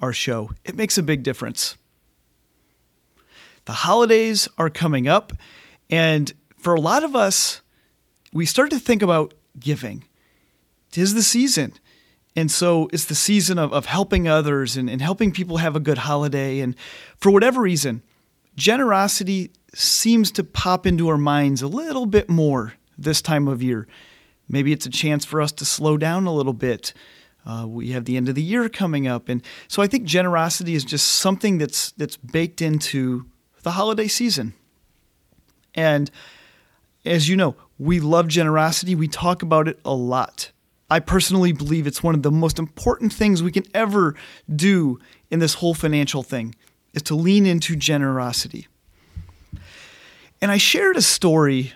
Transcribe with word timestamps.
our 0.00 0.12
show. 0.12 0.50
It 0.64 0.76
makes 0.76 0.98
a 0.98 1.02
big 1.02 1.22
difference. 1.22 1.76
The 3.66 3.72
holidays 3.72 4.48
are 4.58 4.70
coming 4.70 5.06
up, 5.06 5.32
and 5.88 6.32
for 6.56 6.74
a 6.74 6.80
lot 6.80 7.04
of 7.04 7.14
us, 7.14 7.60
we 8.32 8.46
start 8.46 8.70
to 8.70 8.78
think 8.78 9.02
about 9.02 9.34
giving. 9.58 10.04
Tis 10.90 11.14
the 11.14 11.22
season. 11.22 11.74
And 12.36 12.50
so 12.50 12.88
it's 12.92 13.06
the 13.06 13.14
season 13.14 13.58
of, 13.58 13.72
of 13.72 13.86
helping 13.86 14.28
others 14.28 14.76
and, 14.76 14.88
and 14.88 15.02
helping 15.02 15.32
people 15.32 15.58
have 15.58 15.74
a 15.74 15.80
good 15.80 15.98
holiday. 15.98 16.60
And 16.60 16.76
for 17.16 17.30
whatever 17.30 17.60
reason, 17.60 18.02
generosity 18.56 19.50
seems 19.74 20.30
to 20.32 20.44
pop 20.44 20.86
into 20.86 21.08
our 21.08 21.18
minds 21.18 21.62
a 21.62 21.68
little 21.68 22.06
bit 22.06 22.28
more 22.28 22.74
this 22.96 23.20
time 23.20 23.48
of 23.48 23.62
year. 23.62 23.86
Maybe 24.48 24.72
it's 24.72 24.86
a 24.86 24.90
chance 24.90 25.24
for 25.24 25.40
us 25.40 25.52
to 25.52 25.64
slow 25.64 25.96
down 25.96 26.26
a 26.26 26.34
little 26.34 26.52
bit. 26.52 26.92
Uh, 27.46 27.66
we 27.66 27.90
have 27.92 28.04
the 28.04 28.16
end 28.16 28.28
of 28.28 28.34
the 28.34 28.42
year 28.42 28.68
coming 28.68 29.06
up, 29.06 29.28
and 29.28 29.42
so 29.66 29.82
I 29.82 29.86
think 29.86 30.04
generosity 30.04 30.74
is 30.74 30.84
just 30.84 31.06
something 31.08 31.58
that's 31.58 31.92
that's 31.92 32.16
baked 32.16 32.60
into 32.60 33.26
the 33.62 33.72
holiday 33.72 34.08
season. 34.08 34.54
And 35.74 36.10
as 37.04 37.28
you 37.28 37.36
know, 37.36 37.56
we 37.78 38.00
love 38.00 38.28
generosity. 38.28 38.94
We 38.94 39.08
talk 39.08 39.42
about 39.42 39.68
it 39.68 39.80
a 39.84 39.94
lot. 39.94 40.52
I 40.90 41.00
personally 41.00 41.52
believe 41.52 41.86
it's 41.86 42.02
one 42.02 42.14
of 42.14 42.22
the 42.22 42.32
most 42.32 42.58
important 42.58 43.12
things 43.12 43.42
we 43.42 43.52
can 43.52 43.64
ever 43.72 44.16
do 44.54 44.98
in 45.30 45.38
this 45.38 45.54
whole 45.54 45.72
financial 45.72 46.22
thing 46.22 46.54
is 46.92 47.02
to 47.02 47.14
lean 47.14 47.46
into 47.46 47.76
generosity. 47.76 48.66
And 50.42 50.50
I 50.50 50.56
shared 50.56 50.96
a 50.96 51.02
story 51.02 51.74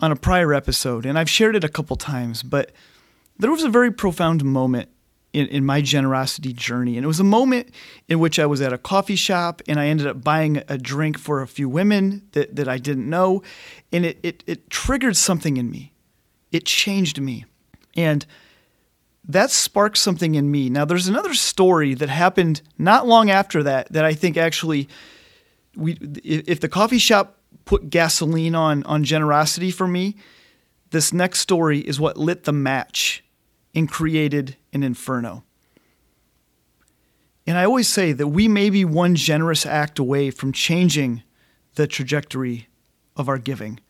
on 0.00 0.10
a 0.10 0.16
prior 0.16 0.52
episode, 0.52 1.06
and 1.06 1.18
I've 1.18 1.30
shared 1.30 1.54
it 1.54 1.62
a 1.62 1.68
couple 1.68 1.96
times, 1.96 2.42
but 2.42 2.72
there 3.38 3.50
was 3.50 3.64
a 3.64 3.68
very 3.68 3.90
profound 3.90 4.44
moment 4.44 4.88
in, 5.34 5.48
in 5.48 5.66
my 5.66 5.80
generosity 5.80 6.52
journey. 6.52 6.96
And 6.96 7.04
it 7.04 7.08
was 7.08 7.20
a 7.20 7.24
moment 7.24 7.74
in 8.08 8.20
which 8.20 8.38
I 8.38 8.46
was 8.46 8.62
at 8.62 8.72
a 8.72 8.78
coffee 8.78 9.16
shop 9.16 9.60
and 9.68 9.78
I 9.78 9.88
ended 9.88 10.06
up 10.06 10.22
buying 10.22 10.62
a 10.68 10.78
drink 10.78 11.18
for 11.18 11.42
a 11.42 11.48
few 11.48 11.68
women 11.68 12.22
that, 12.32 12.54
that 12.56 12.68
I 12.68 12.78
didn't 12.78 13.10
know. 13.10 13.42
And 13.92 14.06
it, 14.06 14.18
it, 14.22 14.44
it 14.46 14.70
triggered 14.70 15.16
something 15.16 15.56
in 15.56 15.70
me, 15.70 15.92
it 16.52 16.64
changed 16.64 17.20
me. 17.20 17.44
And 17.96 18.24
that 19.26 19.50
sparked 19.50 19.98
something 19.98 20.34
in 20.34 20.50
me. 20.50 20.68
Now, 20.68 20.84
there's 20.84 21.08
another 21.08 21.34
story 21.34 21.94
that 21.94 22.08
happened 22.08 22.62
not 22.78 23.06
long 23.06 23.30
after 23.30 23.62
that 23.62 23.90
that 23.92 24.04
I 24.04 24.14
think 24.14 24.36
actually, 24.36 24.88
we 25.74 25.96
if 26.22 26.60
the 26.60 26.68
coffee 26.68 26.98
shop 26.98 27.38
put 27.64 27.88
gasoline 27.90 28.54
on 28.54 28.84
on 28.84 29.02
generosity 29.02 29.70
for 29.70 29.88
me, 29.88 30.16
this 30.94 31.12
next 31.12 31.40
story 31.40 31.80
is 31.80 31.98
what 31.98 32.16
lit 32.16 32.44
the 32.44 32.52
match 32.52 33.24
and 33.74 33.90
created 33.90 34.56
an 34.72 34.84
inferno. 34.84 35.42
And 37.46 37.58
I 37.58 37.64
always 37.64 37.88
say 37.88 38.12
that 38.12 38.28
we 38.28 38.46
may 38.46 38.70
be 38.70 38.84
one 38.84 39.16
generous 39.16 39.66
act 39.66 39.98
away 39.98 40.30
from 40.30 40.52
changing 40.52 41.24
the 41.74 41.88
trajectory 41.88 42.68
of 43.16 43.28
our 43.28 43.38
giving 43.38 43.80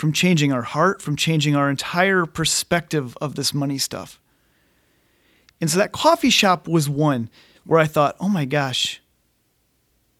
from 0.00 0.14
changing 0.14 0.50
our 0.50 0.62
heart, 0.62 1.02
from 1.02 1.14
changing 1.14 1.54
our 1.54 1.68
entire 1.68 2.24
perspective 2.24 3.18
of 3.20 3.34
this 3.34 3.52
money 3.52 3.76
stuff. 3.76 4.18
And 5.60 5.70
so 5.70 5.78
that 5.78 5.92
coffee 5.92 6.30
shop 6.30 6.66
was 6.66 6.88
one 6.88 7.28
where 7.66 7.78
I 7.78 7.84
thought, 7.84 8.16
oh 8.18 8.30
my 8.30 8.46
gosh, 8.46 9.02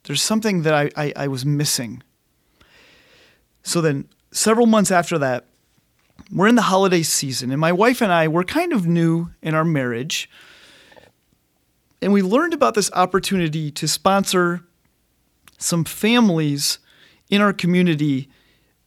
there's 0.02 0.20
something 0.20 0.62
that 0.62 0.74
I, 0.74 0.90
I, 0.94 1.12
I 1.16 1.28
was 1.28 1.46
missing. 1.46 2.02
So 3.62 3.80
then, 3.80 4.06
several 4.32 4.66
months 4.66 4.90
after 4.90 5.16
that, 5.16 5.46
we're 6.32 6.48
in 6.48 6.54
the 6.54 6.62
holiday 6.62 7.02
season, 7.02 7.50
and 7.50 7.60
my 7.60 7.72
wife 7.72 8.00
and 8.00 8.12
I 8.12 8.28
were 8.28 8.44
kind 8.44 8.72
of 8.72 8.86
new 8.86 9.30
in 9.42 9.54
our 9.54 9.64
marriage. 9.64 10.30
And 12.02 12.12
we 12.12 12.22
learned 12.22 12.54
about 12.54 12.74
this 12.74 12.90
opportunity 12.92 13.70
to 13.72 13.86
sponsor 13.86 14.64
some 15.58 15.84
families 15.84 16.78
in 17.28 17.40
our 17.40 17.52
community 17.52 18.28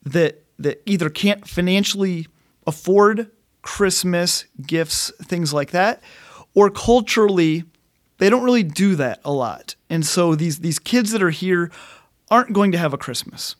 that 0.03 0.43
that 0.59 0.81
either 0.85 1.09
can't 1.09 1.47
financially 1.47 2.27
afford 2.65 3.29
Christmas 3.61 4.45
gifts, 4.61 5.11
things 5.21 5.53
like 5.53 5.71
that, 5.71 6.01
or 6.53 6.69
culturally, 6.69 7.63
they 8.17 8.29
don't 8.29 8.43
really 8.43 8.63
do 8.63 8.95
that 8.95 9.19
a 9.25 9.31
lot. 9.31 9.75
And 9.89 10.05
so 10.05 10.35
these, 10.35 10.59
these 10.59 10.79
kids 10.79 11.11
that 11.11 11.23
are 11.23 11.29
here 11.29 11.71
aren't 12.29 12.53
going 12.53 12.71
to 12.71 12.77
have 12.77 12.93
a 12.93 12.97
Christmas. 12.97 13.55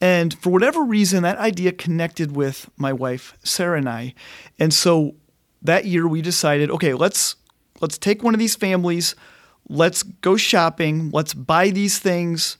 And 0.00 0.34
for 0.34 0.50
whatever 0.50 0.82
reason, 0.82 1.22
that 1.22 1.38
idea 1.38 1.72
connected 1.72 2.36
with 2.36 2.68
my 2.76 2.92
wife, 2.92 3.36
Sarah 3.42 3.78
and 3.78 3.88
I. 3.88 4.14
And 4.58 4.72
so 4.72 5.14
that 5.62 5.86
year 5.86 6.06
we 6.06 6.20
decided, 6.20 6.70
okay, 6.70 6.94
let's 6.94 7.36
let's 7.80 7.98
take 7.98 8.22
one 8.22 8.34
of 8.34 8.40
these 8.40 8.56
families, 8.56 9.14
let's 9.68 10.02
go 10.02 10.36
shopping, 10.36 11.10
let's 11.10 11.34
buy 11.34 11.70
these 11.70 11.98
things, 11.98 12.58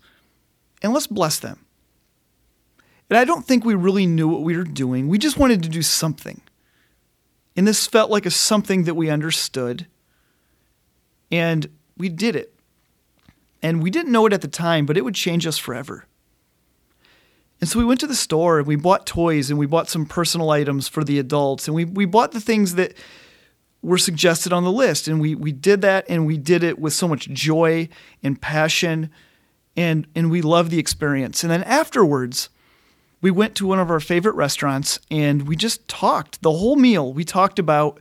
and 0.83 0.93
let's 0.93 1.07
bless 1.07 1.39
them. 1.39 1.65
And 3.09 3.19
I 3.19 3.25
don't 3.25 3.47
think 3.47 3.65
we 3.65 3.75
really 3.75 4.07
knew 4.07 4.29
what 4.29 4.43
we 4.43 4.57
were 4.57 4.65
doing. 4.65 5.09
We 5.09 5.19
just 5.19 5.39
wanted 5.39 5.63
to 5.63 5.69
do 5.69 5.83
something. 5.83 6.41
And 7.57 7.67
this 7.67 7.87
felt 7.87 8.11
like 8.11 8.27
a 8.27 8.31
something 8.31 8.85
that 8.85 8.95
we 8.95 9.09
understood. 9.09 9.87
And 11.31 11.69
we 11.97 12.09
did 12.09 12.37
it. 12.37 12.53
And 13.63 13.83
we 13.83 13.91
didn't 13.91 14.13
know 14.13 14.27
it 14.27 14.33
at 14.33 14.43
the 14.43 14.49
time, 14.49 14.87
but 14.87 14.97
it 14.97 15.05
would 15.05 15.15
change 15.15 15.47
us 15.47 15.57
forever. 15.57 16.07
And 17.61 17.69
so 17.69 17.79
we 17.79 17.85
went 17.85 18.01
to 18.01 18.07
the 18.07 18.15
store 18.15 18.59
and 18.59 18.67
we 18.67 18.77
bought 18.77 19.07
toys 19.07 19.51
and 19.51 19.59
we 19.59 19.67
bought 19.67 19.89
some 19.89 20.05
personal 20.05 20.51
items 20.51 20.89
for 20.89 21.03
the 21.05 21.19
adults. 21.19 21.67
And 21.67 21.75
we, 21.75 21.85
we 21.85 22.05
bought 22.05 22.33
the 22.33 22.41
things 22.41 22.75
that 22.75 22.95
were 23.83 23.99
suggested 23.99 24.53
on 24.53 24.65
the 24.65 24.73
list. 24.73 25.09
And 25.09 25.21
we, 25.21 25.35
we 25.35 25.53
did 25.53 25.81
that 25.83 26.05
and 26.09 26.27
we 26.27 26.37
did 26.37 26.63
it 26.63 26.79
with 26.79 26.93
so 26.93 27.09
much 27.09 27.29
joy 27.31 27.89
and 28.23 28.41
passion. 28.41 29.11
And, 29.77 30.07
and 30.15 30.31
we 30.31 30.43
loved 30.43 30.71
the 30.71 30.79
experience. 30.79 31.43
And 31.43 31.51
then 31.51 31.63
afterwards, 31.65 32.51
we 33.23 33.31
went 33.31 33.55
to 33.57 33.67
one 33.67 33.79
of 33.79 33.91
our 33.91 34.01
favorite 34.01 34.35
restaurants 34.35 34.99
and 35.11 35.49
we 35.49 35.57
just 35.57 35.87
talked 35.89 36.43
the 36.43 36.53
whole 36.53 36.77
meal. 36.77 37.13
We 37.13 37.25
talked 37.25 37.59
about 37.59 38.01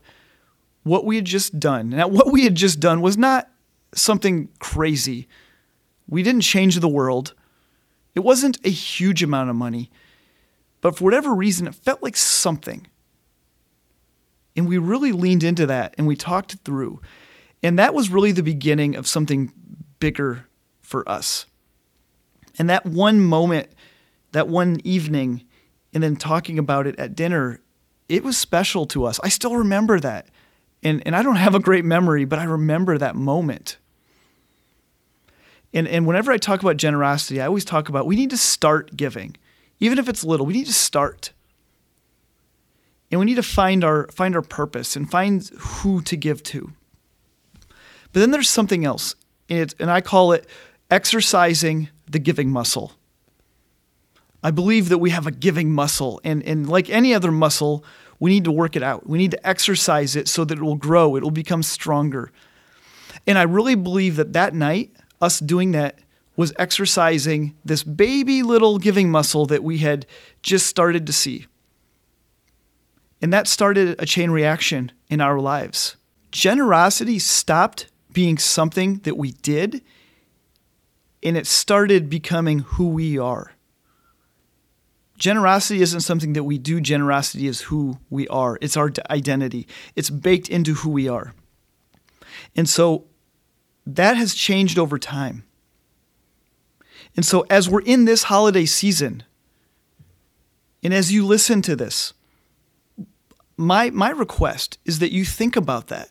what 0.83 1.05
we 1.05 1.15
had 1.15 1.25
just 1.25 1.59
done. 1.59 1.89
Now, 1.89 2.07
what 2.07 2.31
we 2.31 2.43
had 2.43 2.55
just 2.55 2.79
done 2.79 3.01
was 3.01 3.17
not 3.17 3.49
something 3.93 4.49
crazy. 4.59 5.27
We 6.07 6.23
didn't 6.23 6.41
change 6.41 6.79
the 6.79 6.89
world. 6.89 7.33
It 8.15 8.21
wasn't 8.21 8.57
a 8.65 8.69
huge 8.69 9.21
amount 9.21 9.49
of 9.49 9.55
money, 9.55 9.91
but 10.81 10.97
for 10.97 11.03
whatever 11.03 11.35
reason, 11.35 11.67
it 11.67 11.75
felt 11.75 12.01
like 12.01 12.17
something. 12.17 12.87
And 14.55 14.67
we 14.67 14.77
really 14.77 15.11
leaned 15.11 15.43
into 15.43 15.65
that 15.65 15.93
and 15.97 16.07
we 16.07 16.15
talked 16.15 16.55
through. 16.63 17.01
And 17.61 17.77
that 17.77 17.93
was 17.93 18.09
really 18.09 18.31
the 18.31 18.43
beginning 18.43 18.95
of 18.95 19.05
something 19.05 19.51
bigger 19.99 20.47
for 20.81 21.07
us. 21.09 21.45
And 22.57 22.69
that 22.69 22.85
one 22.85 23.19
moment 23.19 23.69
that 24.35 24.49
one 24.49 24.81
evening 24.83 25.45
and 25.93 26.03
then 26.03 26.17
talking 26.17 26.59
about 26.59 26.85
it 26.85 26.99
at 26.99 27.15
dinner, 27.15 27.61
it 28.09 28.21
was 28.21 28.37
special 28.37 28.85
to 28.87 29.05
us. 29.05 29.17
I 29.23 29.29
still 29.29 29.55
remember 29.55 29.97
that. 30.01 30.27
And, 30.83 31.01
and 31.05 31.15
I 31.15 31.23
don't 31.23 31.37
have 31.37 31.55
a 31.55 31.59
great 31.59 31.85
memory, 31.85 32.25
but 32.25 32.37
I 32.37 32.43
remember 32.43 32.97
that 32.97 33.15
moment. 33.15 33.77
And, 35.73 35.87
and 35.87 36.07
whenever 36.07 36.31
I 36.31 36.37
talk 36.37 36.61
about 36.61 36.77
generosity, 36.77 37.41
I 37.41 37.47
always 37.47 37.65
talk 37.65 37.89
about 37.89 38.05
we 38.05 38.15
need 38.15 38.29
to 38.29 38.37
start 38.37 38.95
giving. 38.95 39.35
Even 39.79 39.99
if 39.99 40.07
it's 40.07 40.23
little, 40.23 40.45
we 40.45 40.53
need 40.53 40.67
to 40.67 40.73
start. 40.73 41.33
And 43.11 43.19
we 43.19 43.25
need 43.25 43.35
to 43.35 43.43
find 43.43 43.83
our, 43.83 44.07
find 44.07 44.35
our 44.35 44.41
purpose 44.41 44.95
and 44.95 45.09
find 45.09 45.47
who 45.57 46.01
to 46.03 46.15
give 46.15 46.41
to. 46.43 46.71
But 48.13 48.21
then 48.21 48.31
there's 48.31 48.49
something 48.49 48.85
else, 48.85 49.13
and, 49.49 49.59
it, 49.59 49.75
and 49.77 49.91
I 49.91 49.99
call 49.99 50.31
it 50.31 50.47
exercising 50.89 51.89
the 52.09 52.19
giving 52.19 52.49
muscle. 52.49 52.93
I 54.41 54.51
believe 54.51 54.89
that 54.89 54.99
we 54.99 55.09
have 55.09 55.27
a 55.27 55.31
giving 55.31 55.71
muscle, 55.71 56.21
and, 56.23 56.41
and 56.43 56.69
like 56.69 56.89
any 56.89 57.13
other 57.13 57.31
muscle, 57.31 57.83
we 58.19 58.31
need 58.31 58.45
to 58.45 58.51
work 58.51 58.75
it 58.75 58.83
out. 58.83 59.07
We 59.07 59.17
need 59.17 59.31
to 59.31 59.47
exercise 59.47 60.15
it 60.15 60.29
so 60.29 60.45
that 60.45 60.57
it 60.57 60.61
will 60.61 60.75
grow, 60.75 61.15
it 61.15 61.23
will 61.23 61.31
become 61.31 61.61
stronger. 61.61 62.31
And 63.27 63.37
I 63.37 63.43
really 63.43 63.75
believe 63.75 64.15
that 64.15 64.33
that 64.33 64.53
night, 64.53 64.91
us 65.25 65.39
doing 65.39 65.71
that 65.71 65.99
was 66.37 66.53
exercising 66.59 67.55
this 67.63 67.83
baby 67.83 68.43
little 68.43 68.77
giving 68.77 69.09
muscle 69.09 69.45
that 69.47 69.63
we 69.63 69.79
had 69.79 70.05
just 70.41 70.67
started 70.67 71.07
to 71.07 71.13
see. 71.13 71.47
And 73.21 73.33
that 73.33 73.47
started 73.47 73.95
a 73.99 74.05
chain 74.05 74.31
reaction 74.31 74.91
in 75.09 75.21
our 75.21 75.39
lives. 75.39 75.95
Generosity 76.31 77.19
stopped 77.19 77.87
being 78.11 78.37
something 78.37 78.99
that 78.99 79.17
we 79.17 79.31
did 79.31 79.81
and 81.23 81.35
it 81.35 81.47
started 81.47 82.09
becoming 82.09 82.59
who 82.59 82.89
we 82.89 83.17
are. 83.17 83.51
Generosity 85.17 85.81
isn't 85.81 86.01
something 86.01 86.33
that 86.33 86.43
we 86.43 86.57
do, 86.57 86.81
generosity 86.81 87.47
is 87.47 87.61
who 87.61 87.97
we 88.09 88.27
are. 88.27 88.57
It's 88.61 88.77
our 88.77 88.91
identity, 89.09 89.67
it's 89.95 90.09
baked 90.09 90.49
into 90.49 90.73
who 90.75 90.89
we 90.89 91.07
are. 91.07 91.33
And 92.55 92.67
so 92.67 93.05
that 93.85 94.17
has 94.17 94.33
changed 94.33 94.79
over 94.79 94.97
time. 94.97 95.43
And 97.15 97.25
so, 97.25 97.45
as 97.49 97.69
we're 97.69 97.81
in 97.81 98.05
this 98.05 98.23
holiday 98.23 98.65
season, 98.65 99.23
and 100.83 100.93
as 100.93 101.11
you 101.11 101.25
listen 101.25 101.61
to 101.63 101.75
this, 101.75 102.13
my, 103.57 103.89
my 103.89 104.09
request 104.09 104.77
is 104.85 104.99
that 104.99 105.11
you 105.11 105.23
think 105.23 105.55
about 105.55 105.87
that 105.87 106.09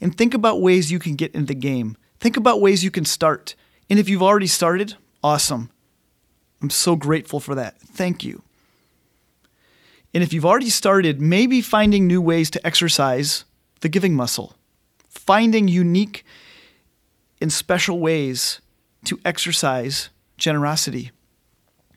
and 0.00 0.16
think 0.16 0.34
about 0.34 0.60
ways 0.60 0.90
you 0.90 0.98
can 0.98 1.14
get 1.14 1.34
in 1.34 1.46
the 1.46 1.54
game. 1.54 1.96
Think 2.18 2.36
about 2.36 2.60
ways 2.60 2.82
you 2.82 2.90
can 2.90 3.04
start. 3.04 3.54
And 3.88 3.98
if 3.98 4.08
you've 4.08 4.22
already 4.22 4.46
started, 4.46 4.96
awesome. 5.22 5.70
I'm 6.60 6.70
so 6.70 6.96
grateful 6.96 7.40
for 7.40 7.54
that. 7.54 7.80
Thank 7.80 8.24
you. 8.24 8.42
And 10.12 10.22
if 10.22 10.32
you've 10.32 10.46
already 10.46 10.70
started, 10.70 11.20
maybe 11.20 11.60
finding 11.60 12.06
new 12.06 12.20
ways 12.20 12.50
to 12.50 12.66
exercise 12.66 13.44
the 13.80 13.88
giving 13.88 14.14
muscle, 14.14 14.56
finding 15.08 15.68
unique 15.68 16.24
and 17.40 17.52
special 17.52 17.98
ways 17.98 18.60
to 19.04 19.18
exercise 19.24 20.10
generosity. 20.36 21.10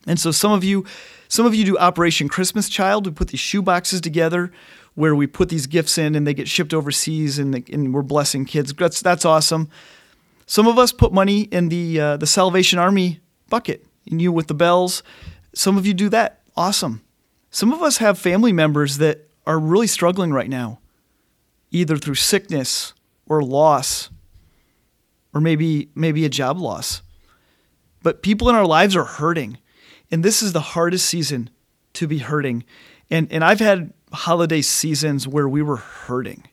And 0.06 0.19
so 0.19 0.31
some 0.31 0.51
of 0.51 0.63
you 0.63 0.86
some 1.28 1.45
of 1.45 1.56
you 1.56 1.66
do 1.66 1.78
Operation 1.78 2.30
Christmas 2.30 2.69
Child. 2.69 3.07
We 3.07 3.12
put 3.12 3.30
these 3.30 3.40
shoe 3.40 3.62
boxes 3.62 4.01
together 4.01 4.51
where 4.95 5.16
we 5.16 5.25
put 5.25 5.50
these 5.50 5.66
gifts 5.66 5.98
in 5.98 6.13
and 6.13 6.28
they 6.28 6.34
get 6.34 6.48
shipped 6.48 6.74
overseas 6.74 7.40
and, 7.40 7.68
and 7.69 7.94
we're 7.94 8.04
blessing 8.04 8.45
kids. 8.45 8.74
That's 8.74 9.01
that's 9.01 9.25
awesome. 9.25 9.69
Some 10.45 10.68
of 10.68 10.78
us 10.78 10.92
put 10.92 11.12
money 11.12 11.42
in 11.44 11.69
the 11.69 12.00
uh, 12.00 12.18
the 12.18 12.28
Salvation 12.28 12.80
Army 12.80 13.19
bucket. 13.50 13.86
And 14.10 14.22
you 14.22 14.31
with 14.31 14.48
the 14.48 14.54
bells. 14.54 15.04
Some 15.54 15.78
of 15.78 15.86
you 15.86 15.94
do 15.94 16.10
that. 16.10 16.42
Awesome. 16.57 17.01
Some 17.51 17.72
of 17.72 17.81
us 17.81 17.98
have 17.98 18.18
family 18.18 18.51
members 18.51 18.98
that 18.98 19.30
are 19.46 19.60
really 19.60 19.88
struggling 19.88 20.34
right 20.34 20.50
now, 20.50 20.80
either 21.72 21.98
through 21.98 22.16
sickness 22.16 22.94
or 23.28 23.44
loss, 23.44 24.10
or 25.33 25.41
maybe 25.41 25.89
maybe 25.95 26.25
a 26.25 26.30
job 26.30 26.59
loss. 26.59 27.01
But 28.01 28.21
people 28.21 28.50
in 28.50 28.56
our 28.56 28.65
lives 28.65 28.95
are 28.95 29.06
hurting. 29.06 29.57
And 30.12 30.24
this 30.24 30.44
is 30.44 30.53
the 30.53 30.62
hardest 30.62 31.06
season 31.06 31.50
to 31.94 32.07
be 32.07 32.19
hurting. 32.19 32.63
And 33.09 33.31
and 33.31 33.44
I've 33.44 33.59
had 33.59 33.94
holiday 34.12 34.62
seasons 34.62 35.27
where 35.27 35.50
we 35.50 35.62
were 35.62 35.77
hurting. 35.77 36.47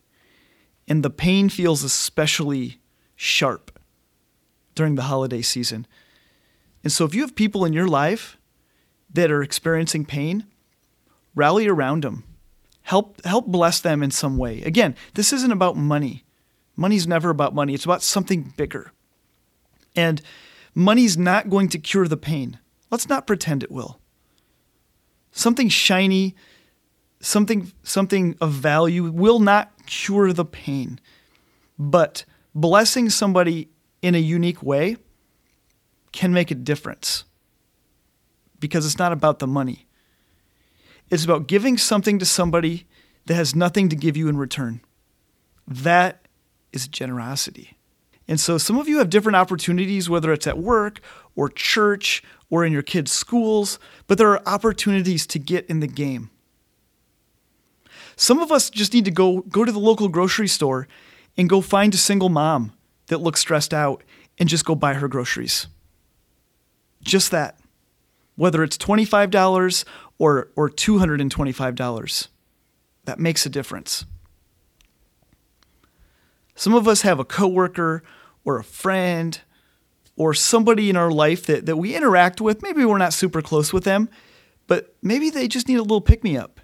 And 0.88 1.02
the 1.02 1.10
pain 1.10 1.48
feels 1.48 1.84
especially 1.84 2.80
sharp 3.14 3.78
during 4.74 4.94
the 4.94 5.02
holiday 5.02 5.42
season. 5.42 5.86
And 6.82 6.92
so 6.92 7.04
if 7.04 7.14
you 7.14 7.20
have 7.20 7.34
people 7.36 7.64
in 7.64 7.72
your 7.72 7.86
life 7.86 8.38
that 9.12 9.30
are 9.30 9.42
experiencing 9.42 10.04
pain, 10.04 10.46
rally 11.34 11.68
around 11.68 12.04
them. 12.04 12.24
Help 12.82 13.22
help 13.24 13.46
bless 13.46 13.80
them 13.80 14.02
in 14.02 14.10
some 14.10 14.38
way. 14.38 14.62
Again, 14.62 14.96
this 15.14 15.32
isn't 15.32 15.52
about 15.52 15.76
money. 15.76 16.24
Money's 16.80 17.06
never 17.06 17.28
about 17.28 17.54
money. 17.54 17.74
It's 17.74 17.84
about 17.84 18.02
something 18.02 18.54
bigger. 18.56 18.90
And 19.94 20.22
money's 20.74 21.18
not 21.18 21.50
going 21.50 21.68
to 21.68 21.78
cure 21.78 22.08
the 22.08 22.16
pain. 22.16 22.58
Let's 22.90 23.06
not 23.06 23.26
pretend 23.26 23.62
it 23.62 23.70
will. 23.70 24.00
Something 25.30 25.68
shiny, 25.68 26.34
something 27.20 27.70
something 27.82 28.34
of 28.40 28.52
value 28.52 29.10
will 29.10 29.40
not 29.40 29.70
cure 29.84 30.32
the 30.32 30.46
pain. 30.46 30.98
But 31.78 32.24
blessing 32.54 33.10
somebody 33.10 33.68
in 34.00 34.14
a 34.14 34.18
unique 34.18 34.62
way 34.62 34.96
can 36.12 36.32
make 36.32 36.50
a 36.50 36.54
difference. 36.54 37.24
Because 38.58 38.86
it's 38.86 38.98
not 38.98 39.12
about 39.12 39.38
the 39.38 39.46
money. 39.46 39.86
It's 41.10 41.26
about 41.26 41.46
giving 41.46 41.76
something 41.76 42.18
to 42.20 42.24
somebody 42.24 42.86
that 43.26 43.34
has 43.34 43.54
nothing 43.54 43.90
to 43.90 43.96
give 43.96 44.16
you 44.16 44.28
in 44.28 44.38
return. 44.38 44.80
That 45.68 46.26
is 46.72 46.88
generosity. 46.88 47.76
And 48.28 48.38
so 48.38 48.58
some 48.58 48.78
of 48.78 48.88
you 48.88 48.98
have 48.98 49.10
different 49.10 49.36
opportunities, 49.36 50.08
whether 50.08 50.32
it's 50.32 50.46
at 50.46 50.58
work 50.58 51.00
or 51.34 51.48
church 51.48 52.22
or 52.48 52.64
in 52.64 52.72
your 52.72 52.82
kids' 52.82 53.12
schools, 53.12 53.78
but 54.06 54.18
there 54.18 54.30
are 54.30 54.42
opportunities 54.46 55.26
to 55.28 55.38
get 55.38 55.66
in 55.66 55.80
the 55.80 55.86
game. 55.86 56.30
Some 58.16 58.38
of 58.38 58.52
us 58.52 58.70
just 58.70 58.92
need 58.92 59.04
to 59.06 59.10
go, 59.10 59.40
go 59.42 59.64
to 59.64 59.72
the 59.72 59.78
local 59.78 60.08
grocery 60.08 60.48
store 60.48 60.86
and 61.36 61.48
go 61.48 61.60
find 61.60 61.94
a 61.94 61.96
single 61.96 62.28
mom 62.28 62.72
that 63.06 63.18
looks 63.18 63.40
stressed 63.40 63.72
out 63.72 64.02
and 64.38 64.48
just 64.48 64.64
go 64.64 64.74
buy 64.74 64.94
her 64.94 65.08
groceries. 65.08 65.66
Just 67.02 67.30
that. 67.30 67.58
Whether 68.36 68.62
it's 68.62 68.76
$25 68.76 69.84
or, 70.18 70.50
or 70.54 70.70
$225. 70.70 72.28
That 73.06 73.18
makes 73.18 73.46
a 73.46 73.48
difference. 73.48 74.04
Some 76.60 76.74
of 76.74 76.86
us 76.86 77.00
have 77.00 77.18
a 77.18 77.24
coworker 77.24 78.02
or 78.44 78.58
a 78.58 78.62
friend 78.62 79.40
or 80.14 80.34
somebody 80.34 80.90
in 80.90 80.96
our 80.96 81.10
life 81.10 81.46
that, 81.46 81.64
that 81.64 81.76
we 81.76 81.94
interact 81.94 82.38
with. 82.38 82.60
Maybe 82.62 82.84
we're 82.84 82.98
not 82.98 83.14
super 83.14 83.40
close 83.40 83.72
with 83.72 83.84
them, 83.84 84.10
but 84.66 84.94
maybe 85.00 85.30
they 85.30 85.48
just 85.48 85.68
need 85.68 85.76
a 85.76 85.82
little 85.82 86.02
pick 86.02 86.22
me 86.22 86.36
up. 86.36 86.60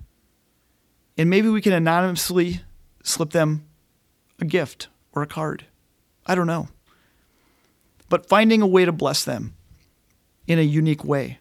And 1.16 1.30
maybe 1.30 1.48
we 1.48 1.62
can 1.62 1.72
anonymously 1.72 2.60
slip 3.04 3.30
them 3.30 3.64
a 4.38 4.44
gift 4.44 4.88
or 5.14 5.22
a 5.22 5.26
card. 5.26 5.64
I 6.26 6.34
don't 6.34 6.46
know. 6.46 6.68
But 8.10 8.28
finding 8.28 8.60
a 8.60 8.66
way 8.66 8.84
to 8.84 8.92
bless 8.92 9.24
them 9.24 9.54
in 10.46 10.58
a 10.58 10.62
unique 10.62 11.04
way 11.04 11.38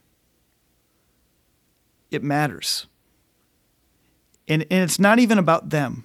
it 2.09 2.23
matters. 2.23 2.87
And, 4.47 4.61
and 4.71 4.81
it's 4.85 4.97
not 4.97 5.19
even 5.19 5.39
about 5.39 5.71
them. 5.71 6.04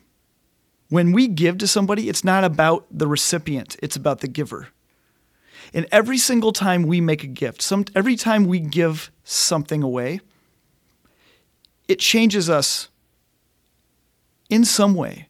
When 0.90 1.12
we 1.12 1.28
give 1.28 1.56
to 1.58 1.66
somebody, 1.66 2.08
it's 2.08 2.24
not 2.24 2.44
about 2.44 2.86
the 2.90 3.06
recipient, 3.06 3.76
it's 3.82 3.96
about 3.96 4.20
the 4.20 4.28
giver. 4.28 4.68
And 5.72 5.86
every 5.92 6.18
single 6.18 6.52
time 6.52 6.82
we 6.82 7.00
make 7.00 7.22
a 7.22 7.28
gift, 7.28 7.62
some, 7.62 7.84
every 7.94 8.16
time 8.16 8.44
we 8.44 8.58
give 8.58 9.10
something 9.22 9.82
away, 9.82 10.20
it 11.86 12.00
changes 12.00 12.50
us 12.50 12.88
in 14.48 14.64
some 14.64 14.94
way. 14.94 15.28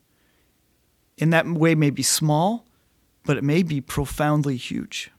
And 1.18 1.32
that 1.32 1.46
way 1.46 1.74
may 1.74 1.90
be 1.90 2.02
small, 2.02 2.64
but 3.24 3.36
it 3.36 3.44
may 3.44 3.62
be 3.62 3.82
profoundly 3.82 4.56
huge. 4.56 5.10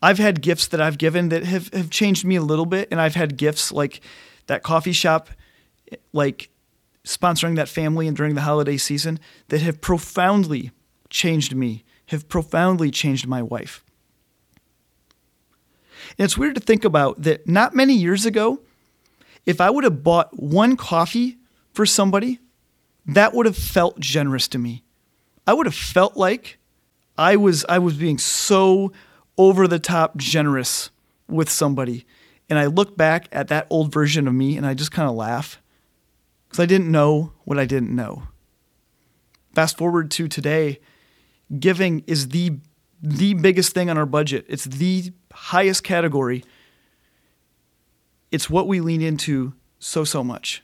I've 0.00 0.18
had 0.18 0.42
gifts 0.42 0.68
that 0.68 0.80
I've 0.80 0.98
given 0.98 1.30
that 1.30 1.44
have, 1.44 1.72
have 1.74 1.90
changed 1.90 2.24
me 2.24 2.36
a 2.36 2.42
little 2.42 2.66
bit. 2.66 2.86
And 2.92 3.00
I've 3.00 3.16
had 3.16 3.36
gifts 3.36 3.72
like 3.72 4.00
that 4.46 4.62
coffee 4.62 4.92
shop, 4.92 5.30
like 6.12 6.50
sponsoring 7.04 7.56
that 7.56 7.68
family 7.68 8.08
and 8.08 8.16
during 8.16 8.34
the 8.34 8.42
holiday 8.42 8.76
season 8.76 9.18
that 9.48 9.60
have 9.60 9.80
profoundly 9.80 10.70
changed 11.10 11.54
me, 11.54 11.84
have 12.06 12.28
profoundly 12.28 12.90
changed 12.90 13.26
my 13.26 13.42
wife. 13.42 13.84
And 16.18 16.24
it's 16.24 16.38
weird 16.38 16.54
to 16.54 16.60
think 16.60 16.84
about 16.84 17.22
that 17.22 17.46
not 17.46 17.74
many 17.74 17.94
years 17.94 18.26
ago, 18.26 18.60
if 19.46 19.60
I 19.60 19.70
would 19.70 19.84
have 19.84 20.02
bought 20.02 20.38
one 20.38 20.76
coffee 20.76 21.38
for 21.72 21.84
somebody, 21.84 22.40
that 23.06 23.34
would 23.34 23.46
have 23.46 23.56
felt 23.56 24.00
generous 24.00 24.48
to 24.48 24.58
me. 24.58 24.82
I 25.46 25.52
would 25.52 25.66
have 25.66 25.74
felt 25.74 26.16
like 26.16 26.58
I 27.18 27.36
was 27.36 27.64
I 27.68 27.78
was 27.78 27.94
being 27.94 28.18
so 28.18 28.92
over 29.36 29.68
the 29.68 29.78
top 29.78 30.16
generous 30.16 30.90
with 31.28 31.50
somebody. 31.50 32.06
And 32.48 32.58
I 32.58 32.66
look 32.66 32.96
back 32.96 33.28
at 33.32 33.48
that 33.48 33.66
old 33.70 33.92
version 33.92 34.28
of 34.28 34.34
me 34.34 34.56
and 34.56 34.66
I 34.66 34.74
just 34.74 34.92
kind 34.92 35.08
of 35.08 35.14
laugh 35.14 35.60
because 36.54 36.62
I 36.62 36.66
didn't 36.66 36.92
know 36.92 37.32
what 37.42 37.58
I 37.58 37.64
didn't 37.64 37.90
know. 37.90 38.28
Fast 39.56 39.76
forward 39.76 40.08
to 40.12 40.28
today, 40.28 40.78
giving 41.58 42.04
is 42.06 42.28
the 42.28 42.60
the 43.02 43.34
biggest 43.34 43.72
thing 43.74 43.90
on 43.90 43.98
our 43.98 44.06
budget. 44.06 44.46
It's 44.48 44.64
the 44.64 45.12
highest 45.32 45.82
category. 45.82 46.44
It's 48.30 48.48
what 48.48 48.68
we 48.68 48.78
lean 48.78 49.02
into 49.02 49.54
so 49.80 50.04
so 50.04 50.22
much. 50.22 50.62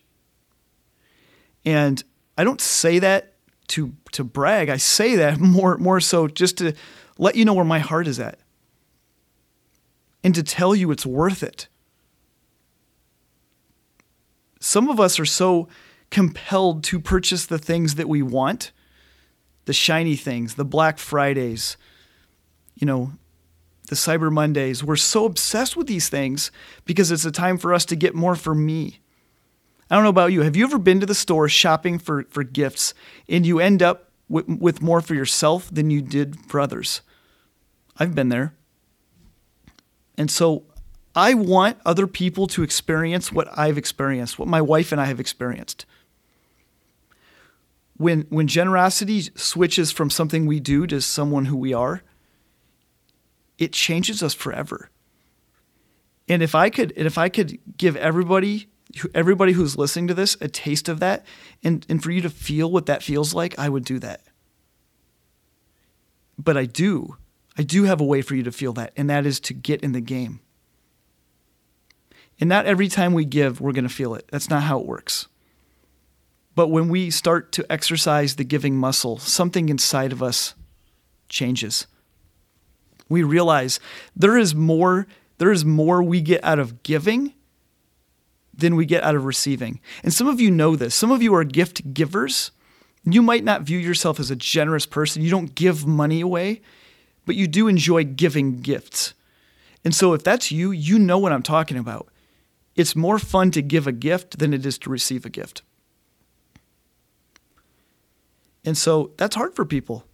And 1.64 2.00
I 2.38 2.44
don't 2.44 2.60
say 2.60 3.00
that 3.00 3.34
to 3.68 3.92
to 4.12 4.22
brag. 4.22 4.68
I 4.68 4.76
say 4.76 5.16
that 5.16 5.40
more 5.40 5.76
more 5.76 5.98
so 5.98 6.28
just 6.28 6.58
to 6.58 6.72
let 7.18 7.34
you 7.34 7.44
know 7.44 7.54
where 7.54 7.64
my 7.64 7.80
heart 7.80 8.06
is 8.06 8.20
at 8.20 8.38
and 10.22 10.36
to 10.36 10.44
tell 10.44 10.72
you 10.72 10.92
it's 10.92 11.04
worth 11.04 11.42
it. 11.42 11.66
Some 14.60 14.88
of 14.88 15.00
us 15.00 15.18
are 15.18 15.26
so 15.26 15.68
compelled 16.10 16.84
to 16.84 17.00
purchase 17.00 17.46
the 17.46 17.58
things 17.58 17.94
that 17.96 18.08
we 18.08 18.22
want, 18.22 18.72
the 19.64 19.72
shiny 19.72 20.16
things, 20.16 20.54
the 20.54 20.64
Black 20.64 20.98
Fridays, 20.98 21.76
you 22.74 22.86
know, 22.86 23.12
the 23.88 23.96
Cyber 23.96 24.30
Mondays. 24.30 24.84
We're 24.84 24.96
so 24.96 25.24
obsessed 25.24 25.76
with 25.76 25.86
these 25.86 26.08
things 26.08 26.52
because 26.84 27.10
it's 27.10 27.24
a 27.24 27.32
time 27.32 27.58
for 27.58 27.74
us 27.74 27.84
to 27.86 27.96
get 27.96 28.14
more 28.14 28.36
for 28.36 28.54
me. 28.54 29.00
I 29.90 29.96
don't 29.96 30.04
know 30.04 30.10
about 30.10 30.32
you. 30.32 30.42
Have 30.42 30.54
you 30.54 30.64
ever 30.64 30.78
been 30.78 31.00
to 31.00 31.06
the 31.06 31.14
store 31.14 31.48
shopping 31.48 31.98
for, 31.98 32.24
for 32.30 32.44
gifts 32.44 32.94
and 33.28 33.44
you 33.44 33.58
end 33.58 33.82
up 33.82 34.10
with, 34.30 34.48
with 34.48 34.80
more 34.80 35.02
for 35.02 35.14
yourself 35.14 35.68
than 35.70 35.90
you 35.90 36.00
did 36.00 36.36
for 36.46 36.60
others. 36.60 37.02
I've 37.98 38.14
been 38.14 38.30
there. 38.30 38.54
And 40.16 40.30
so 40.30 40.64
I 41.14 41.34
want 41.34 41.78
other 41.84 42.06
people 42.06 42.46
to 42.48 42.62
experience 42.62 43.32
what 43.32 43.48
I've 43.58 43.78
experienced, 43.78 44.38
what 44.38 44.48
my 44.48 44.60
wife 44.60 44.92
and 44.92 45.00
I 45.00 45.06
have 45.06 45.20
experienced. 45.20 45.84
When, 47.96 48.26
when 48.30 48.46
generosity 48.46 49.22
switches 49.34 49.90
from 49.90 50.08
something 50.08 50.46
we 50.46 50.60
do 50.60 50.86
to 50.86 51.00
someone 51.00 51.46
who 51.46 51.56
we 51.56 51.74
are, 51.74 52.02
it 53.58 53.72
changes 53.72 54.22
us 54.22 54.32
forever. 54.32 54.88
And 56.28 56.42
if 56.42 56.54
I 56.54 56.70
could, 56.70 56.92
if 56.96 57.18
I 57.18 57.28
could 57.28 57.58
give 57.76 57.96
everybody, 57.96 58.68
everybody 59.14 59.52
who's 59.52 59.76
listening 59.76 60.06
to 60.08 60.14
this, 60.14 60.36
a 60.40 60.48
taste 60.48 60.88
of 60.88 61.00
that, 61.00 61.26
and, 61.62 61.84
and 61.88 62.02
for 62.02 62.10
you 62.10 62.22
to 62.22 62.30
feel 62.30 62.70
what 62.70 62.86
that 62.86 63.02
feels 63.02 63.34
like, 63.34 63.58
I 63.58 63.68
would 63.68 63.84
do 63.84 63.98
that. 63.98 64.22
But 66.38 66.56
I 66.56 66.64
do, 66.64 67.16
I 67.58 67.62
do 67.62 67.84
have 67.84 68.00
a 68.00 68.04
way 68.04 68.22
for 68.22 68.34
you 68.34 68.44
to 68.44 68.52
feel 68.52 68.72
that, 68.74 68.92
and 68.96 69.10
that 69.10 69.26
is 69.26 69.40
to 69.40 69.54
get 69.54 69.82
in 69.82 69.92
the 69.92 70.00
game. 70.00 70.40
And 72.40 72.48
not 72.48 72.66
every 72.66 72.88
time 72.88 73.12
we 73.12 73.24
give, 73.26 73.60
we're 73.60 73.72
going 73.72 73.86
to 73.86 73.94
feel 73.94 74.14
it. 74.14 74.26
That's 74.32 74.48
not 74.48 74.62
how 74.62 74.80
it 74.80 74.86
works. 74.86 75.28
But 76.54 76.68
when 76.68 76.88
we 76.88 77.10
start 77.10 77.52
to 77.52 77.70
exercise 77.70 78.36
the 78.36 78.44
giving 78.44 78.76
muscle, 78.76 79.18
something 79.18 79.68
inside 79.68 80.10
of 80.10 80.22
us 80.22 80.54
changes. 81.28 81.86
We 83.08 83.22
realize 83.22 83.78
there 84.16 84.38
is 84.38 84.54
more 84.54 85.06
there 85.38 85.50
is 85.50 85.64
more 85.64 86.02
we 86.02 86.20
get 86.20 86.44
out 86.44 86.58
of 86.58 86.82
giving 86.82 87.32
than 88.52 88.76
we 88.76 88.84
get 88.84 89.02
out 89.02 89.14
of 89.14 89.24
receiving. 89.24 89.80
And 90.02 90.12
some 90.12 90.28
of 90.28 90.38
you 90.38 90.50
know 90.50 90.76
this. 90.76 90.94
Some 90.94 91.10
of 91.10 91.22
you 91.22 91.34
are 91.34 91.44
gift 91.44 91.94
givers. 91.94 92.50
You 93.04 93.22
might 93.22 93.42
not 93.42 93.62
view 93.62 93.78
yourself 93.78 94.20
as 94.20 94.30
a 94.30 94.36
generous 94.36 94.84
person. 94.84 95.22
You 95.22 95.30
don't 95.30 95.54
give 95.54 95.86
money 95.86 96.20
away, 96.20 96.60
but 97.24 97.36
you 97.36 97.48
do 97.48 97.68
enjoy 97.68 98.04
giving 98.04 98.60
gifts. 98.60 99.14
And 99.82 99.94
so 99.94 100.12
if 100.12 100.22
that's 100.22 100.52
you, 100.52 100.72
you 100.72 100.98
know 100.98 101.16
what 101.16 101.32
I'm 101.32 101.42
talking 101.42 101.78
about. 101.78 102.09
It's 102.80 102.96
more 102.96 103.18
fun 103.18 103.50
to 103.50 103.60
give 103.60 103.86
a 103.86 103.92
gift 103.92 104.38
than 104.38 104.54
it 104.54 104.64
is 104.64 104.78
to 104.78 104.90
receive 104.90 105.26
a 105.26 105.28
gift. 105.28 105.60
And 108.64 108.76
so 108.76 109.12
that's 109.18 109.36
hard 109.36 109.54
for 109.54 109.66
people. 109.66 110.06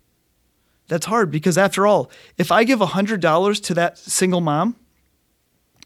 That's 0.89 1.07
hard 1.07 1.31
because, 1.31 1.57
after 1.57 1.87
all, 1.87 2.11
if 2.37 2.51
I 2.51 2.65
give 2.65 2.81
$100 2.81 3.63
to 3.63 3.75
that 3.75 3.99
single 3.99 4.41
mom, 4.41 4.75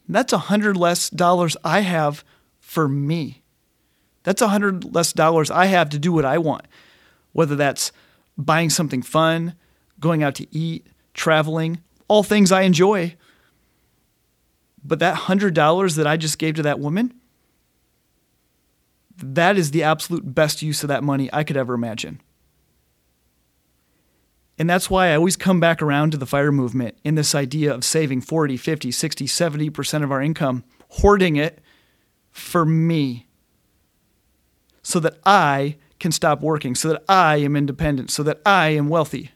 that's 0.09 0.33
a 0.33 0.39
hundred 0.39 0.75
less 0.75 1.11
dollars 1.11 1.55
I 1.63 1.81
have 1.81 2.23
for 2.59 2.87
me. 2.87 3.43
That's 4.23 4.41
a 4.41 4.47
hundred 4.47 4.95
less 4.95 5.13
dollars 5.13 5.51
I 5.51 5.65
have 5.67 5.91
to 5.91 5.99
do 5.99 6.11
what 6.11 6.25
I 6.25 6.39
want, 6.39 6.65
whether 7.31 7.55
that's 7.55 7.91
buying 8.39 8.71
something 8.71 9.03
fun, 9.03 9.53
going 9.99 10.23
out 10.23 10.33
to 10.35 10.47
eat, 10.55 10.87
traveling, 11.13 11.83
all 12.07 12.23
things 12.23 12.51
I 12.51 12.61
enjoy. 12.61 13.15
But 14.83 14.99
that 14.99 15.15
hundred 15.15 15.53
dollars 15.53 15.95
that 15.95 16.07
I 16.07 16.17
just 16.17 16.37
gave 16.37 16.55
to 16.55 16.63
that 16.63 16.79
woman, 16.79 17.13
that 19.17 19.57
is 19.57 19.71
the 19.71 19.83
absolute 19.83 20.33
best 20.33 20.61
use 20.61 20.83
of 20.83 20.89
that 20.89 21.03
money 21.03 21.29
I 21.31 21.43
could 21.43 21.57
ever 21.57 21.73
imagine. 21.73 22.21
And 24.57 24.69
that's 24.69 24.89
why 24.89 25.09
I 25.09 25.15
always 25.15 25.35
come 25.35 25.59
back 25.59 25.81
around 25.81 26.11
to 26.11 26.17
the 26.17 26.25
fire 26.25 26.51
movement 26.51 26.95
in 27.03 27.15
this 27.15 27.33
idea 27.33 27.73
of 27.73 27.83
saving 27.83 28.21
40, 28.21 28.57
50, 28.57 28.91
60, 28.91 29.25
70% 29.25 30.03
of 30.03 30.11
our 30.11 30.21
income, 30.21 30.63
hoarding 30.89 31.35
it 31.35 31.59
for 32.29 32.65
me 32.65 33.27
so 34.83 34.99
that 34.99 35.17
I 35.25 35.77
can 35.99 36.11
stop 36.11 36.41
working, 36.41 36.75
so 36.75 36.89
that 36.89 37.03
I 37.07 37.37
am 37.37 37.55
independent, 37.55 38.11
so 38.11 38.23
that 38.23 38.41
I 38.45 38.69
am 38.69 38.87
wealthy. 38.87 39.31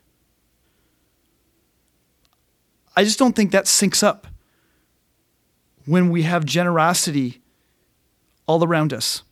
I 2.95 3.03
just 3.03 3.19
don't 3.19 3.35
think 3.35 3.51
that 3.51 3.65
syncs 3.65 4.03
up 4.03 4.27
when 5.86 6.10
we 6.10 6.24
have 6.24 6.46
generosity 6.46 7.42
all 8.48 8.63
around 8.63 8.94
us, 8.94 9.24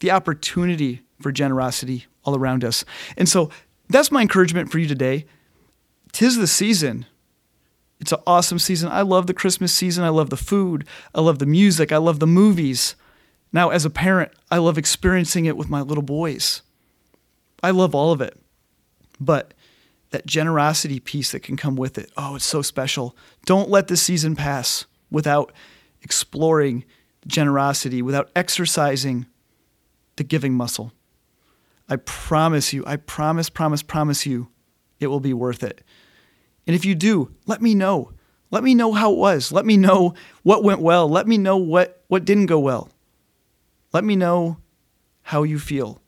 the 0.00 0.10
opportunity 0.10 1.02
for 1.20 1.32
generosity 1.32 2.06
all 2.24 2.36
around 2.36 2.64
us. 2.64 2.84
And 3.16 3.28
so 3.28 3.50
that's 3.88 4.10
my 4.10 4.22
encouragement 4.22 4.70
for 4.70 4.78
you 4.78 4.86
today. 4.86 5.26
Tis 6.12 6.36
the 6.36 6.46
season. 6.46 7.06
It's 8.00 8.12
an 8.12 8.20
awesome 8.26 8.58
season. 8.58 8.90
I 8.90 9.02
love 9.02 9.26
the 9.26 9.34
Christmas 9.34 9.72
season. 9.72 10.04
I 10.04 10.10
love 10.10 10.30
the 10.30 10.36
food. 10.36 10.86
I 11.14 11.20
love 11.20 11.38
the 11.38 11.46
music. 11.46 11.92
I 11.92 11.96
love 11.96 12.20
the 12.20 12.26
movies. 12.26 12.94
Now, 13.52 13.70
as 13.70 13.84
a 13.84 13.90
parent, 13.90 14.32
I 14.50 14.58
love 14.58 14.76
experiencing 14.76 15.46
it 15.46 15.56
with 15.56 15.70
my 15.70 15.80
little 15.80 16.02
boys. 16.02 16.62
I 17.62 17.70
love 17.70 17.94
all 17.94 18.12
of 18.12 18.20
it. 18.20 18.38
But 19.18 19.54
that 20.10 20.26
generosity 20.26 21.00
piece 21.00 21.32
that 21.32 21.42
can 21.42 21.56
come 21.56 21.76
with 21.76 21.96
it, 21.96 22.10
oh, 22.16 22.36
it's 22.36 22.44
so 22.44 22.60
special. 22.60 23.16
Don't 23.46 23.70
let 23.70 23.88
this 23.88 24.02
season 24.02 24.36
pass 24.36 24.84
without 25.10 25.52
exploring 26.02 26.84
generosity, 27.26 28.02
without 28.02 28.30
exercising 28.36 29.26
the 30.16 30.24
giving 30.24 30.54
muscle. 30.54 30.92
I 31.88 31.96
promise 31.96 32.72
you, 32.72 32.84
I 32.86 32.96
promise, 32.96 33.48
promise, 33.48 33.82
promise 33.82 34.26
you, 34.26 34.48
it 34.98 35.06
will 35.08 35.20
be 35.20 35.32
worth 35.32 35.62
it. 35.62 35.82
And 36.66 36.74
if 36.74 36.84
you 36.84 36.94
do, 36.94 37.32
let 37.46 37.62
me 37.62 37.74
know. 37.74 38.12
Let 38.50 38.64
me 38.64 38.74
know 38.74 38.92
how 38.92 39.12
it 39.12 39.18
was. 39.18 39.52
Let 39.52 39.66
me 39.66 39.76
know 39.76 40.14
what 40.42 40.64
went 40.64 40.80
well. 40.80 41.08
Let 41.08 41.26
me 41.26 41.38
know 41.38 41.56
what, 41.56 42.02
what 42.08 42.24
didn't 42.24 42.46
go 42.46 42.58
well. 42.58 42.90
Let 43.92 44.04
me 44.04 44.16
know 44.16 44.58
how 45.22 45.42
you 45.42 45.58
feel. 45.58 46.00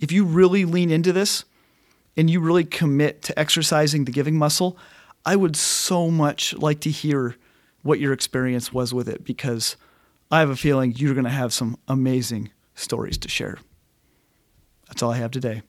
If 0.00 0.12
you 0.12 0.24
really 0.24 0.64
lean 0.64 0.90
into 0.90 1.12
this 1.12 1.44
and 2.16 2.28
you 2.28 2.40
really 2.40 2.64
commit 2.64 3.22
to 3.22 3.38
exercising 3.38 4.04
the 4.04 4.12
giving 4.12 4.36
muscle, 4.36 4.76
I 5.24 5.36
would 5.36 5.56
so 5.56 6.10
much 6.10 6.54
like 6.54 6.80
to 6.80 6.90
hear 6.90 7.36
what 7.86 8.00
your 8.00 8.12
experience 8.12 8.72
was 8.72 8.92
with 8.92 9.08
it 9.08 9.24
because 9.24 9.76
I 10.30 10.40
have 10.40 10.50
a 10.50 10.56
feeling 10.56 10.94
you're 10.96 11.14
going 11.14 11.24
to 11.24 11.30
have 11.30 11.52
some 11.52 11.78
amazing 11.88 12.50
stories 12.74 13.16
to 13.18 13.28
share. 13.28 13.58
That's 14.88 15.02
all 15.02 15.12
I 15.12 15.18
have 15.18 15.30
today. 15.30 15.62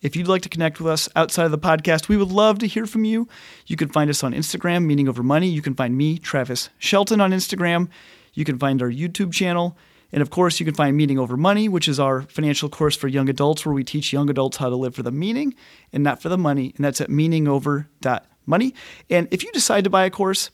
If 0.00 0.16
you'd 0.16 0.28
like 0.28 0.42
to 0.42 0.50
connect 0.50 0.80
with 0.80 0.92
us 0.92 1.08
outside 1.16 1.46
of 1.46 1.50
the 1.50 1.58
podcast, 1.58 2.08
we 2.08 2.18
would 2.18 2.30
love 2.30 2.58
to 2.58 2.66
hear 2.66 2.84
from 2.84 3.06
you. 3.06 3.26
You 3.66 3.76
can 3.76 3.88
find 3.88 4.10
us 4.10 4.22
on 4.22 4.34
Instagram, 4.34 4.84
Meaning 4.84 5.08
Over 5.08 5.22
Money. 5.22 5.48
You 5.48 5.62
can 5.62 5.74
find 5.74 5.96
me, 5.96 6.18
Travis 6.18 6.68
Shelton, 6.78 7.22
on 7.22 7.30
Instagram. 7.30 7.88
You 8.34 8.44
can 8.44 8.58
find 8.58 8.82
our 8.82 8.90
YouTube 8.90 9.32
channel. 9.32 9.78
And 10.12 10.20
of 10.20 10.28
course, 10.28 10.60
you 10.60 10.66
can 10.66 10.74
find 10.74 10.94
Meaning 10.94 11.18
Over 11.18 11.38
Money, 11.38 11.70
which 11.70 11.88
is 11.88 11.98
our 11.98 12.22
financial 12.22 12.68
course 12.68 12.94
for 12.96 13.08
young 13.08 13.30
adults, 13.30 13.64
where 13.64 13.74
we 13.74 13.82
teach 13.82 14.12
young 14.12 14.28
adults 14.28 14.58
how 14.58 14.68
to 14.68 14.76
live 14.76 14.94
for 14.94 15.02
the 15.02 15.10
meaning 15.10 15.54
and 15.90 16.04
not 16.04 16.20
for 16.20 16.28
the 16.28 16.36
money. 16.36 16.74
And 16.76 16.84
that's 16.84 17.00
at 17.00 17.08
meaningover.money. 17.08 18.74
And 19.08 19.28
if 19.30 19.42
you 19.42 19.52
decide 19.52 19.84
to 19.84 19.90
buy 19.90 20.04
a 20.04 20.10
course, 20.10 20.50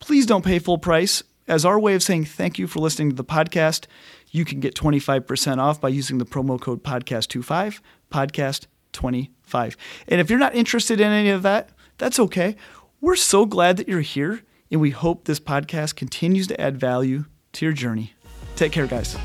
please 0.00 0.26
don't 0.26 0.44
pay 0.44 0.58
full 0.58 0.78
price. 0.78 1.22
As 1.46 1.64
our 1.64 1.78
way 1.78 1.94
of 1.94 2.02
saying 2.02 2.26
thank 2.26 2.58
you 2.58 2.66
for 2.66 2.80
listening 2.80 3.10
to 3.10 3.16
the 3.16 3.24
podcast, 3.24 3.86
you 4.30 4.44
can 4.44 4.60
get 4.60 4.74
25% 4.74 5.58
off 5.58 5.80
by 5.80 5.88
using 5.88 6.18
the 6.18 6.24
promo 6.24 6.60
code 6.60 6.82
podcast25, 6.82 7.80
podcast25. 8.10 9.76
And 10.08 10.20
if 10.20 10.30
you're 10.30 10.38
not 10.38 10.54
interested 10.54 11.00
in 11.00 11.10
any 11.12 11.30
of 11.30 11.42
that, 11.42 11.70
that's 11.98 12.18
okay. 12.18 12.56
We're 13.00 13.16
so 13.16 13.46
glad 13.46 13.76
that 13.78 13.88
you're 13.88 14.00
here, 14.00 14.42
and 14.70 14.80
we 14.80 14.90
hope 14.90 15.24
this 15.24 15.40
podcast 15.40 15.96
continues 15.96 16.46
to 16.48 16.60
add 16.60 16.78
value 16.78 17.24
to 17.54 17.66
your 17.66 17.72
journey. 17.72 18.14
Take 18.56 18.72
care, 18.72 18.86
guys. 18.86 19.16